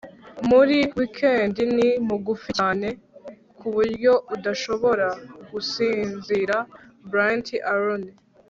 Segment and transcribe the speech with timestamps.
[0.49, 2.87] muri wikendi ni mugufi cyane
[3.57, 5.07] ku buryo udashobora
[5.51, 6.57] gusinzira!-
[7.09, 8.11] bryant a loney